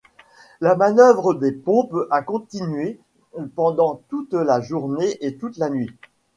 [0.61, 2.99] La manœuvre des pompes a continué
[3.53, 5.91] pendant toute la journée et toute la nuit.